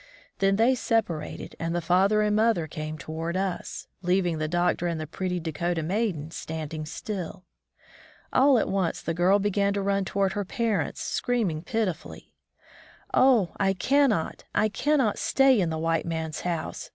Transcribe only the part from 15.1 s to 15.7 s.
stay in